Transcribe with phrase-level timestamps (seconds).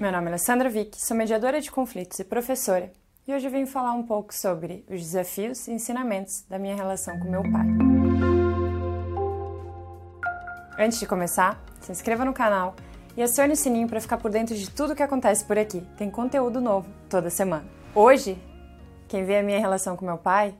[0.00, 2.90] Meu nome é Alessandra Vick, sou mediadora de conflitos e professora,
[3.28, 7.30] e hoje venho falar um pouco sobre os desafios e ensinamentos da minha relação com
[7.30, 7.66] meu pai.
[10.78, 12.74] Antes de começar, se inscreva no canal
[13.14, 15.86] e acione o sininho para ficar por dentro de tudo que acontece por aqui.
[15.98, 17.66] Tem conteúdo novo toda semana.
[17.94, 18.42] Hoje,
[19.06, 20.54] quem vê a minha relação com meu pai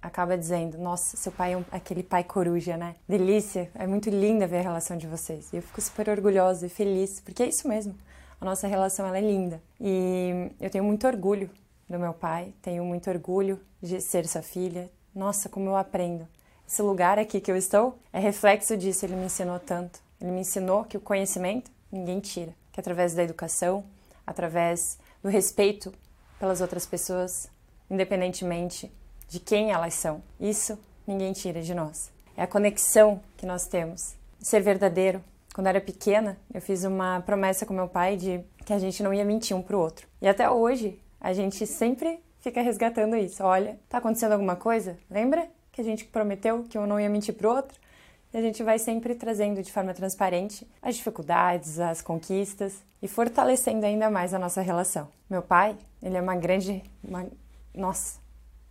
[0.00, 2.94] acaba dizendo: Nossa, seu pai é um, aquele pai coruja, né?
[3.08, 5.52] Delícia, é muito linda ver a relação de vocês.
[5.52, 7.96] E eu fico super orgulhosa e feliz, porque é isso mesmo.
[8.40, 9.62] A nossa relação ela é linda.
[9.80, 11.50] E eu tenho muito orgulho
[11.88, 14.90] do meu pai, tenho muito orgulho de ser sua filha.
[15.14, 16.26] Nossa, como eu aprendo.
[16.68, 20.00] Esse lugar aqui que eu estou é reflexo disso, ele me ensinou tanto.
[20.20, 23.84] Ele me ensinou que o conhecimento ninguém tira, que através da educação,
[24.26, 25.92] através do respeito
[26.38, 27.48] pelas outras pessoas,
[27.88, 28.92] independentemente
[29.28, 30.22] de quem elas são.
[30.40, 32.10] Isso ninguém tira de nós.
[32.36, 34.14] É a conexão que nós temos.
[34.40, 35.22] Ser verdadeiro.
[35.56, 39.02] Quando eu era pequena, eu fiz uma promessa com meu pai de que a gente
[39.02, 40.06] não ia mentir um pro outro.
[40.20, 43.42] E até hoje, a gente sempre fica resgatando isso.
[43.42, 44.98] Olha, tá acontecendo alguma coisa?
[45.10, 47.80] Lembra que a gente prometeu que um não ia mentir pro outro?
[48.34, 53.86] E a gente vai sempre trazendo de forma transparente as dificuldades, as conquistas e fortalecendo
[53.86, 55.08] ainda mais a nossa relação.
[55.30, 57.26] Meu pai, ele é uma grande, uma,
[57.74, 58.20] nossa,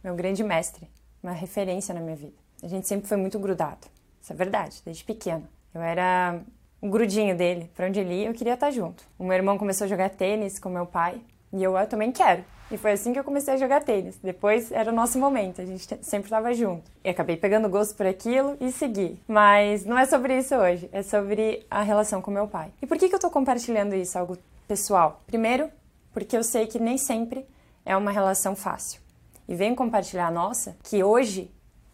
[0.03, 0.87] meu grande mestre,
[1.23, 2.37] uma referência na minha vida.
[2.61, 3.87] A gente sempre foi muito grudado.
[4.21, 5.47] Isso é verdade, desde pequeno.
[5.73, 6.43] Eu era
[6.85, 9.03] o grudinho dele, para onde ele ia, eu queria estar junto.
[9.17, 11.19] O meu irmão começou a jogar tênis com meu pai
[11.51, 12.43] e eu, eu também quero.
[12.69, 14.19] E foi assim que eu comecei a jogar tênis.
[14.21, 16.83] Depois era o nosso momento, a gente sempre estava junto.
[17.03, 19.19] E acabei pegando gosto por aquilo e segui.
[19.27, 22.69] Mas não é sobre isso hoje, é sobre a relação com meu pai.
[22.81, 25.23] E por que, que eu estou compartilhando isso, algo pessoal?
[25.25, 25.69] Primeiro,
[26.13, 27.47] porque eu sei que nem sempre
[27.83, 29.01] é uma relação fácil
[29.47, 31.51] e venho compartilhar a nossa, que hoje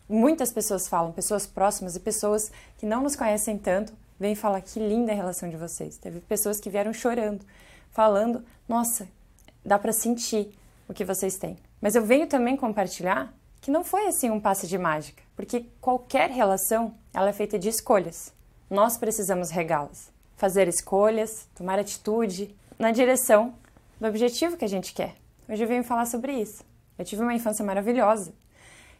[0.08, 4.80] muitas pessoas falam, pessoas próximas e pessoas que não nos conhecem tanto, vêm falar que
[4.80, 5.97] linda a relação de vocês.
[5.97, 7.44] Teve pessoas que vieram chorando,
[7.89, 9.08] falando, nossa,
[9.66, 10.52] dá para sentir
[10.88, 11.58] o que vocês têm.
[11.81, 16.30] Mas eu venho também compartilhar que não foi assim um passe de mágica, porque qualquer
[16.30, 18.31] relação, ela é feita de escolhas.
[18.70, 23.55] Nós precisamos regá-las, fazer escolhas, tomar atitude na direção
[23.99, 25.15] do objetivo que a gente quer.
[25.49, 26.64] Hoje eu venho falar sobre isso.
[26.95, 28.31] Eu tive uma infância maravilhosa.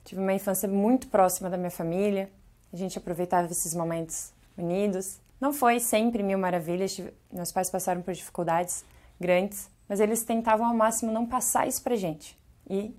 [0.04, 2.28] Tive uma infância muito próxima da minha família.
[2.74, 5.20] A gente aproveitava esses momentos unidos.
[5.40, 7.00] Não foi sempre mil maravilhas.
[7.32, 8.86] Meus pais passaram por dificuldades
[9.20, 12.38] grandes, mas eles tentavam ao máximo não passar isso pra gente.
[12.70, 12.96] E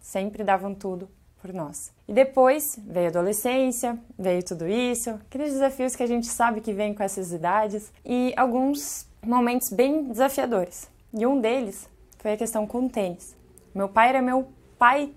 [0.00, 1.08] sempre davam tudo
[1.40, 1.92] por nós.
[2.06, 6.72] E depois veio a adolescência, veio tudo isso, aqueles desafios que a gente sabe que
[6.72, 10.88] vem com essas idades e alguns momentos bem desafiadores.
[11.12, 13.36] E um deles foi a questão com o tênis.
[13.74, 14.48] Meu pai era meu
[14.78, 15.12] pai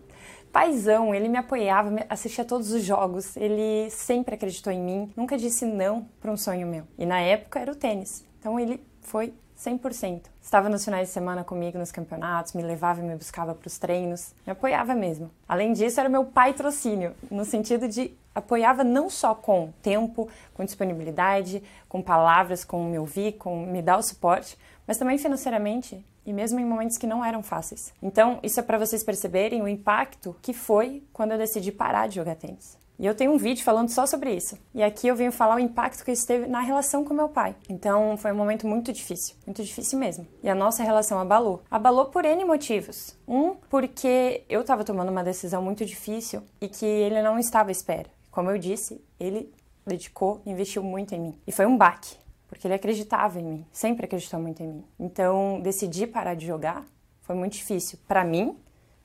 [0.51, 5.65] paizão, ele me apoiava, assistia todos os jogos, ele sempre acreditou em mim, nunca disse
[5.65, 6.87] não para um sonho meu.
[6.97, 8.25] E na época era o tênis.
[8.39, 10.23] Então ele foi 100%.
[10.41, 13.77] Estava nos finais de semana comigo nos campeonatos, me levava e me buscava para os
[13.77, 15.31] treinos, me apoiava mesmo.
[15.47, 20.65] Além disso, era meu pai trocínio, no sentido de apoiava não só com tempo, com
[20.65, 26.33] disponibilidade, com palavras, com me ouvir, com me dar o suporte, mas também financeiramente e
[26.33, 27.93] mesmo em momentos que não eram fáceis.
[28.01, 32.15] Então, isso é para vocês perceberem o impacto que foi quando eu decidi parar de
[32.15, 32.77] jogar tênis.
[32.97, 34.57] E eu tenho um vídeo falando só sobre isso.
[34.73, 37.55] E aqui eu venho falar o impacto que isso teve na relação com meu pai.
[37.69, 40.25] Então foi um momento muito difícil, muito difícil mesmo.
[40.41, 41.61] E a nossa relação abalou.
[41.69, 43.17] Abalou por N motivos.
[43.27, 47.71] Um, porque eu estava tomando uma decisão muito difícil e que ele não estava à
[47.71, 48.09] espera.
[48.31, 49.53] Como eu disse, ele
[49.85, 51.39] dedicou, investiu muito em mim.
[51.45, 52.17] E foi um baque
[52.47, 54.85] porque ele acreditava em mim, sempre acreditou muito em mim.
[54.99, 56.85] Então, decidir parar de jogar
[57.21, 58.57] foi muito difícil para mim,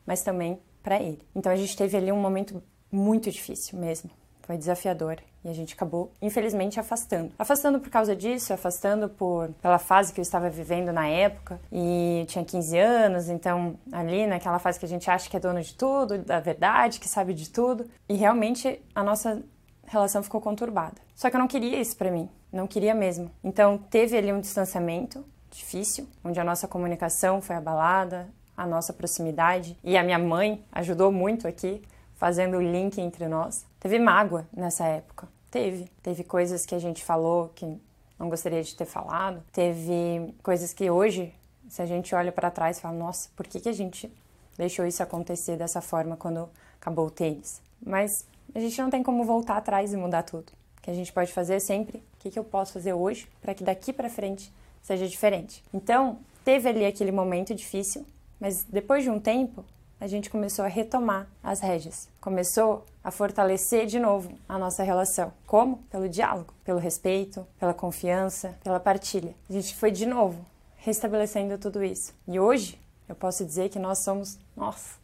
[0.06, 1.20] mas também para ele.
[1.34, 4.10] Então, a gente teve ali um momento muito difícil mesmo.
[4.42, 7.32] Foi desafiador e a gente acabou, infelizmente, afastando.
[7.38, 12.24] Afastando por causa disso, afastando por pela fase que eu estava vivendo na época e
[12.28, 15.74] tinha 15 anos, então ali naquela fase que a gente acha que é dono de
[15.74, 19.42] tudo, da verdade, que sabe de tudo, e realmente a nossa
[19.86, 21.00] relação ficou conturbada.
[21.14, 22.28] Só que eu não queria isso para mim.
[22.52, 23.30] Não queria mesmo.
[23.42, 29.76] Então teve ali um distanciamento difícil, onde a nossa comunicação foi abalada, a nossa proximidade
[29.82, 31.82] e a minha mãe ajudou muito aqui,
[32.20, 33.64] fazendo o link entre nós.
[33.80, 35.26] Teve mágoa nessa época.
[35.50, 35.90] Teve.
[36.02, 37.80] Teve coisas que a gente falou que
[38.18, 39.42] não gostaria de ter falado.
[39.50, 41.34] Teve coisas que hoje,
[41.70, 44.12] se a gente olha para trás, fala: nossa, por que, que a gente
[44.58, 46.46] deixou isso acontecer dessa forma quando
[46.78, 47.62] acabou o tênis?
[47.84, 50.52] Mas a gente não tem como voltar atrás e mudar tudo.
[50.76, 53.26] O que a gente pode fazer é sempre o que, que eu posso fazer hoje
[53.40, 54.52] para que daqui para frente
[54.82, 55.64] seja diferente.
[55.72, 58.04] Então, teve ali aquele momento difícil,
[58.38, 59.64] mas depois de um tempo,
[60.00, 62.08] a gente começou a retomar as rédeas.
[62.20, 65.32] Começou a fortalecer de novo a nossa relação.
[65.46, 65.76] Como?
[65.90, 69.34] Pelo diálogo, pelo respeito, pela confiança, pela partilha.
[69.48, 70.44] A gente foi de novo
[70.78, 72.14] restabelecendo tudo isso.
[72.26, 74.98] E hoje eu posso dizer que nós somos, nossa,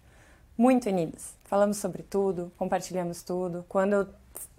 [0.56, 1.34] muito unidas.
[1.44, 3.64] Falamos sobre tudo, compartilhamos tudo.
[3.68, 4.08] Quando eu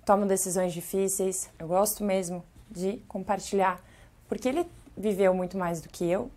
[0.06, 3.81] tomo decisões difíceis, eu gosto mesmo de compartilhar,
[4.28, 6.30] porque ele viveu muito mais do que eu,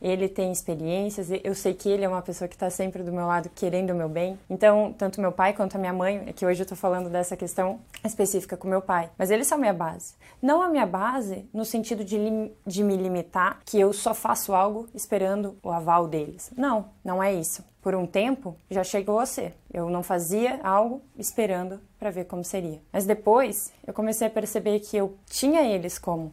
[0.00, 3.26] ele tem experiências, eu sei que ele é uma pessoa que está sempre do meu
[3.26, 4.38] lado querendo o meu bem.
[4.48, 7.36] Então, tanto meu pai quanto a minha mãe, é que hoje eu estou falando dessa
[7.36, 10.14] questão específica com meu pai, mas eles são minha base.
[10.40, 12.18] Não a minha base no sentido de,
[12.66, 16.50] de me limitar, que eu só faço algo esperando o aval deles.
[16.56, 17.64] Não, não é isso.
[17.82, 19.54] Por um tempo já chegou a ser.
[19.72, 22.80] Eu não fazia algo esperando para ver como seria.
[22.92, 26.32] Mas depois eu comecei a perceber que eu tinha eles como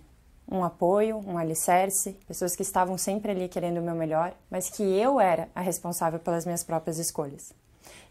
[0.49, 4.83] um apoio, um alicerce, pessoas que estavam sempre ali querendo o meu melhor, mas que
[4.83, 7.53] eu era a responsável pelas minhas próprias escolhas.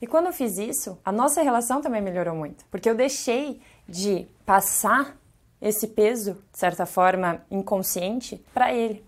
[0.00, 4.26] E quando eu fiz isso, a nossa relação também melhorou muito, porque eu deixei de
[4.44, 5.16] passar
[5.60, 9.04] esse peso, de certa forma inconsciente, para ele.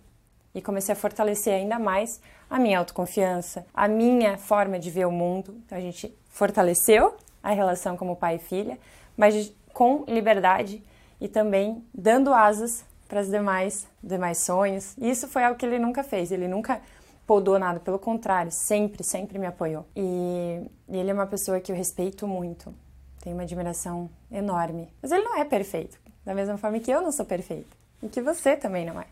[0.55, 5.13] E comecei a fortalecer ainda mais a minha autoconfiança, a minha forma de ver o
[5.13, 5.55] mundo.
[5.67, 8.79] Então a gente fortaleceu a relação como pai e filha,
[9.17, 10.83] mas com liberdade
[11.21, 14.95] e também dando asas para os demais, demais sonhos.
[14.99, 16.81] E isso foi algo que ele nunca fez, ele nunca
[17.27, 19.85] podou nada, pelo contrário, sempre, sempre me apoiou.
[19.97, 22.73] E, ele é uma pessoa que eu respeito muito,
[23.21, 24.89] tenho uma admiração enorme.
[25.03, 28.21] Mas ele não é perfeito, da mesma forma que eu não sou perfeita e que
[28.21, 29.07] você também não é.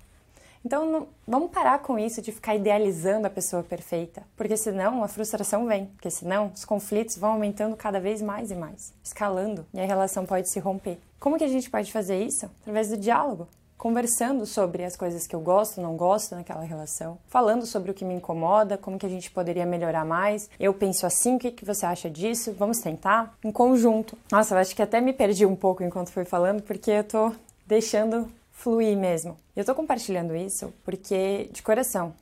[0.64, 5.08] Então, não, vamos parar com isso de ficar idealizando a pessoa perfeita, porque senão a
[5.08, 9.80] frustração vem, porque senão os conflitos vão aumentando cada vez mais e mais, escalando, e
[9.80, 10.98] a relação pode se romper.
[11.20, 12.46] Como que a gente pode fazer isso?
[12.62, 17.66] Através do diálogo conversando sobre as coisas que eu gosto, não gosto naquela relação, falando
[17.66, 20.48] sobre o que me incomoda, como que a gente poderia melhorar mais.
[20.58, 22.54] Eu penso assim, o que, que você acha disso?
[22.58, 23.36] Vamos tentar?
[23.44, 24.16] Em conjunto.
[24.30, 27.32] Nossa, eu acho que até me perdi um pouco enquanto fui falando, porque eu tô
[27.66, 29.36] deixando fluir mesmo.
[29.54, 32.14] Eu tô compartilhando isso porque, de coração,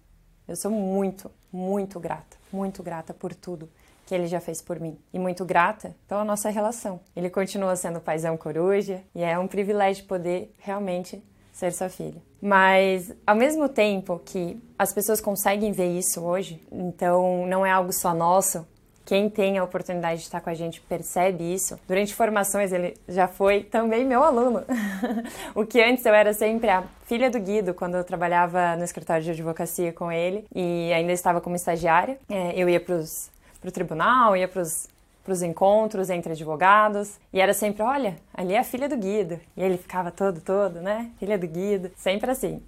[0.48, 3.68] eu sou muito, muito grata, muito grata por tudo
[4.04, 4.98] que ele já fez por mim.
[5.12, 7.00] E muito grata pela nossa relação.
[7.14, 11.22] Ele continua sendo paizão coruja e é um privilégio poder realmente
[11.52, 12.20] ser sua filha.
[12.40, 17.92] Mas ao mesmo tempo que as pessoas conseguem ver isso hoje, então não é algo
[17.92, 18.66] só nosso.
[19.04, 21.78] Quem tem a oportunidade de estar com a gente percebe isso.
[21.88, 24.64] Durante formações ele já foi também meu aluno.
[25.54, 29.22] o que antes eu era sempre a filha do Guido quando eu trabalhava no escritório
[29.22, 32.18] de advocacia com ele e ainda estava como estagiária.
[32.28, 34.88] É, eu ia para o tribunal, ia para os
[35.22, 39.38] para os encontros entre advogados e era sempre, olha, ali é a filha do Guido.
[39.56, 41.10] E ele ficava todo, todo, né?
[41.18, 42.62] Filha do Guido, sempre assim.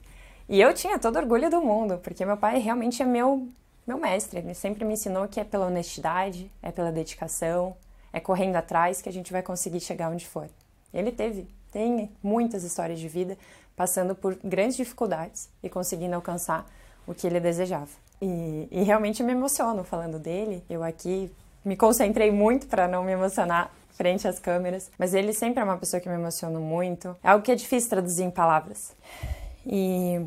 [0.48, 3.48] E eu tinha todo orgulho do mundo, porque meu pai realmente é meu
[3.86, 4.38] meu mestre.
[4.38, 7.76] Ele sempre me ensinou que é pela honestidade, é pela dedicação,
[8.12, 10.48] é correndo atrás que a gente vai conseguir chegar onde for.
[10.92, 13.36] Ele teve, tem muitas histórias de vida,
[13.76, 16.66] passando por grandes dificuldades e conseguindo alcançar
[17.06, 17.90] o que ele desejava.
[18.22, 20.62] E, e realmente me emociono falando dele.
[20.70, 21.30] Eu aqui
[21.64, 25.76] me concentrei muito para não me emocionar frente às câmeras, mas ele sempre é uma
[25.76, 27.16] pessoa que me emociona muito.
[27.22, 28.92] É algo que é difícil traduzir em palavras.
[29.64, 30.20] E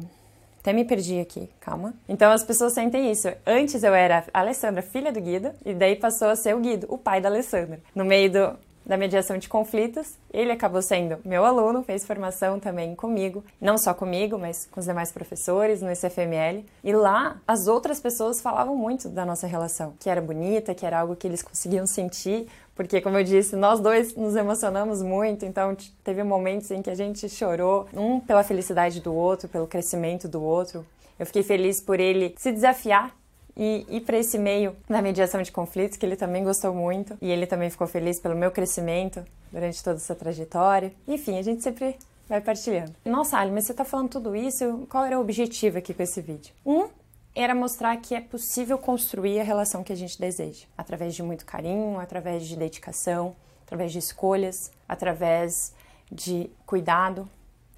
[0.59, 1.93] até me perdi aqui, calma.
[2.09, 3.27] Então as pessoas sentem isso.
[3.45, 6.87] Antes eu era a Alessandra, filha do Guido, e daí passou a ser o Guido,
[6.89, 7.79] o pai da Alessandra.
[7.93, 10.15] No meio do, da mediação de conflitos.
[10.33, 14.85] Ele acabou sendo meu aluno, fez formação também comigo, não só comigo, mas com os
[14.85, 16.65] demais professores no ICFML.
[16.83, 21.01] E lá as outras pessoas falavam muito da nossa relação, que era bonita, que era
[21.01, 25.75] algo que eles conseguiam sentir, porque como eu disse, nós dois nos emocionamos muito, então
[26.03, 30.41] teve momentos em que a gente chorou, um pela felicidade do outro, pelo crescimento do
[30.41, 30.85] outro.
[31.19, 33.13] Eu fiquei feliz por ele se desafiar
[33.57, 37.31] e ir para esse meio da mediação de conflitos, que ele também gostou muito e
[37.31, 40.93] ele também ficou feliz pelo meu crescimento durante toda essa trajetória.
[41.07, 41.97] Enfim, a gente sempre
[42.29, 42.93] vai partilhando.
[43.03, 46.21] Nossa, Ali, mas você está falando tudo isso, qual era o objetivo aqui com esse
[46.21, 46.53] vídeo?
[46.63, 46.87] Um
[47.33, 51.45] era mostrar que é possível construir a relação que a gente deseja, através de muito
[51.45, 53.35] carinho, através de dedicação,
[53.65, 55.73] através de escolhas, através
[56.11, 57.29] de cuidado,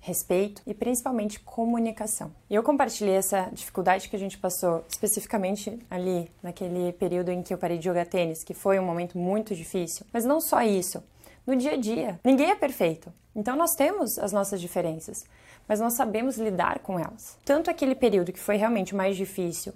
[0.09, 2.31] respeito e principalmente comunicação.
[2.49, 7.53] E eu compartilhei essa dificuldade que a gente passou especificamente ali naquele período em que
[7.53, 10.05] eu parei de jogar tênis, que foi um momento muito difícil.
[10.11, 11.03] Mas não só isso,
[11.45, 13.13] no dia a dia, ninguém é perfeito.
[13.35, 15.25] Então nós temos as nossas diferenças,
[15.67, 17.37] mas nós sabemos lidar com elas.
[17.45, 19.73] Tanto aquele período que foi realmente mais difícil,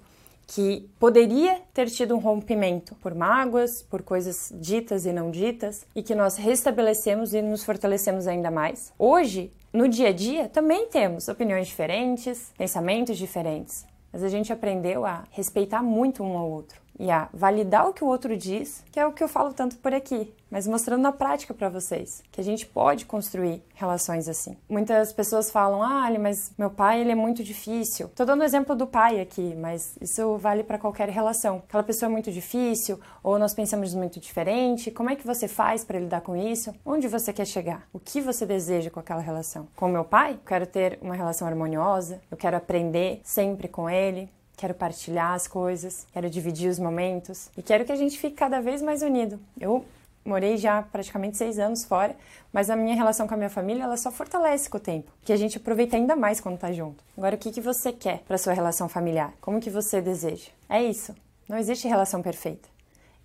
[0.47, 6.03] que poderia ter tido um rompimento por mágoas, por coisas ditas e não ditas, e
[6.03, 8.91] que nós restabelecemos e nos fortalecemos ainda mais.
[8.97, 15.03] Hoje, no dia a dia, também temos opiniões diferentes, pensamentos diferentes, mas a gente aprendeu
[15.03, 18.99] a respeitar muito um ao outro e a validar o que o outro diz, que
[18.99, 22.39] é o que eu falo tanto por aqui, mas mostrando na prática para vocês que
[22.39, 24.55] a gente pode construir relações assim.
[24.69, 28.09] Muitas pessoas falam: "Ah, mas meu pai, ele é muito difícil".
[28.15, 31.63] Tô dando o exemplo do pai aqui, mas isso vale para qualquer relação.
[31.67, 34.91] Aquela pessoa é muito difícil ou nós pensamos muito diferente.
[34.91, 36.73] Como é que você faz para lidar com isso?
[36.85, 37.87] Onde você quer chegar?
[37.91, 39.67] O que você deseja com aquela relação?
[39.75, 44.29] Com meu pai, eu quero ter uma relação harmoniosa, eu quero aprender sempre com ele,
[44.55, 48.61] quero partilhar as coisas, quero dividir os momentos e quero que a gente fique cada
[48.61, 49.39] vez mais unido.
[49.59, 49.85] Eu
[50.25, 52.15] morei já praticamente seis anos fora,
[52.51, 55.33] mas a minha relação com a minha família ela só fortalece com o tempo, que
[55.33, 57.03] a gente aproveita ainda mais quando tá junto.
[57.17, 59.33] Agora, o que, que você quer para sua relação familiar?
[59.41, 60.49] Como que você deseja?
[60.69, 61.13] É isso.
[61.47, 62.69] Não existe relação perfeita.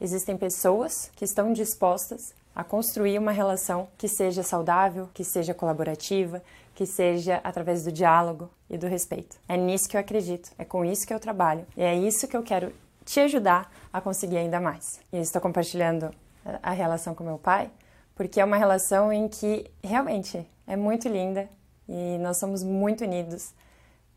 [0.01, 6.43] Existem pessoas que estão dispostas a construir uma relação que seja saudável, que seja colaborativa,
[6.79, 9.37] que seja através do diálogo e do respeito.
[9.49, 12.37] É nisso que eu acredito, é com isso que eu trabalho e é isso que
[12.37, 12.73] eu quero
[13.05, 15.01] te ajudar a conseguir ainda mais.
[15.13, 16.15] E estou compartilhando
[16.63, 17.69] a relação com meu pai,
[18.15, 21.51] porque é uma relação em que realmente é muito linda
[21.89, 23.53] e nós somos muito unidos.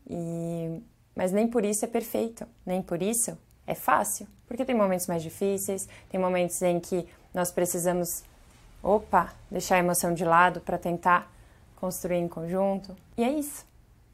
[0.08, 0.80] E
[1.16, 5.20] mas nem por isso é perfeito, nem por isso é fácil, porque tem momentos mais
[5.20, 8.22] difíceis, tem momentos em que nós precisamos
[8.80, 11.31] opa, deixar a emoção de lado para tentar
[11.82, 12.96] construir em conjunto.
[13.18, 13.66] E é isso.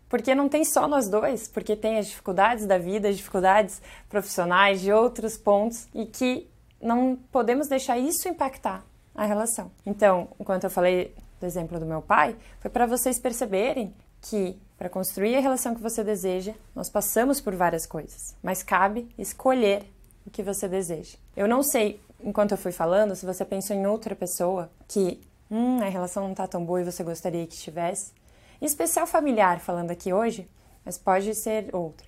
[0.09, 4.81] Porque não tem só nós dois, porque tem as dificuldades da vida, as dificuldades profissionais,
[4.81, 6.49] de outros pontos, e que
[6.81, 8.83] não podemos deixar isso impactar
[9.15, 9.71] a relação.
[9.85, 14.89] Então, enquanto eu falei do exemplo do meu pai, foi para vocês perceberem que para
[14.89, 19.85] construir a relação que você deseja, nós passamos por várias coisas, mas cabe escolher
[20.27, 21.19] o que você deseja.
[21.37, 25.21] Eu não sei, enquanto eu fui falando, se você pensou em outra pessoa que,
[25.51, 28.13] hum, a relação não está tão boa e você gostaria que estivesse.
[28.61, 30.49] Em especial familiar, falando aqui hoje,
[30.85, 32.07] mas pode ser outra.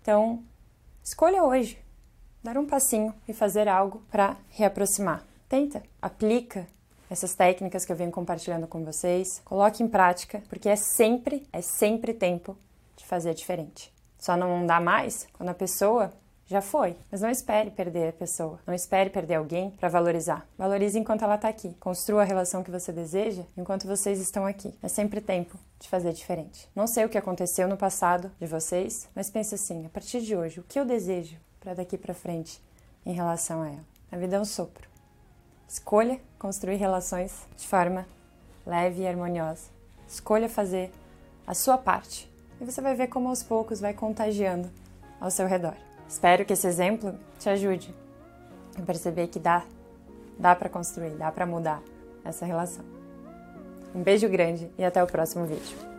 [0.00, 0.42] Então,
[1.02, 1.78] escolha hoje
[2.42, 5.24] dar um passinho e fazer algo para reaproximar.
[5.48, 6.66] Tenta, aplica
[7.08, 11.60] essas técnicas que eu venho compartilhando com vocês, coloque em prática, porque é sempre, é
[11.60, 12.56] sempre tempo
[12.96, 13.92] de fazer diferente.
[14.18, 16.12] Só não dá mais quando a pessoa
[16.52, 20.46] já foi, mas não espere perder a pessoa, não espere perder alguém para valorizar.
[20.56, 21.74] Valorize enquanto ela está aqui.
[21.80, 24.72] Construa a relação que você deseja enquanto vocês estão aqui.
[24.82, 26.68] É sempre tempo de fazer diferente.
[26.76, 30.36] Não sei o que aconteceu no passado de vocês, mas pense assim: a partir de
[30.36, 32.62] hoje, o que eu desejo para daqui para frente
[33.04, 33.84] em relação a ela.
[34.10, 34.88] A vida é um sopro.
[35.68, 38.06] Escolha construir relações de forma
[38.66, 39.70] leve e harmoniosa.
[40.06, 40.92] Escolha fazer
[41.46, 42.30] a sua parte
[42.60, 44.70] e você vai ver como aos poucos vai contagiando
[45.20, 45.74] ao seu redor.
[46.12, 47.94] Espero que esse exemplo te ajude
[48.78, 49.64] a perceber que dá,
[50.38, 51.82] dá para construir, dá para mudar
[52.22, 52.84] essa relação.
[53.94, 55.91] Um beijo grande e até o próximo vídeo.